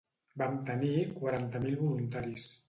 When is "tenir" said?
0.69-1.03